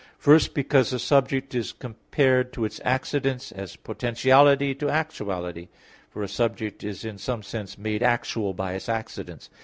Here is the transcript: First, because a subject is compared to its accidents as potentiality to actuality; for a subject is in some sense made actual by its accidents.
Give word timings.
First, 0.17 0.55
because 0.55 0.91
a 0.93 0.97
subject 0.97 1.53
is 1.53 1.73
compared 1.73 2.53
to 2.53 2.65
its 2.65 2.81
accidents 2.83 3.51
as 3.51 3.75
potentiality 3.75 4.73
to 4.73 4.89
actuality; 4.89 5.67
for 6.09 6.23
a 6.23 6.27
subject 6.27 6.83
is 6.83 7.05
in 7.05 7.19
some 7.19 7.43
sense 7.43 7.77
made 7.77 8.01
actual 8.01 8.55
by 8.55 8.73
its 8.73 8.89
accidents. 8.89 9.51